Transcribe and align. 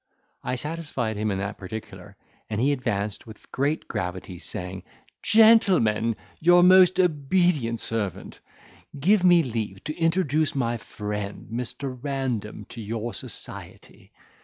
I 0.43 0.55
satisfied 0.55 1.15
him 1.15 1.29
in 1.29 1.37
that 1.37 1.59
particular, 1.59 2.15
and 2.49 2.59
he 2.59 2.71
advanced 2.71 3.27
with 3.27 3.51
great 3.51 3.87
gravity, 3.87 4.39
saying, 4.39 4.81
"Gentlemen, 5.21 6.15
your 6.39 6.63
most 6.63 6.99
obedient 6.99 7.79
servant:—give 7.79 9.23
me 9.23 9.43
leave 9.43 9.83
to 9.83 9.95
introduce 9.95 10.55
my 10.55 10.77
friend 10.77 11.49
Mr. 11.51 11.95
Random 12.01 12.65
to 12.69 12.81
your 12.81 13.13
society." 13.13 14.11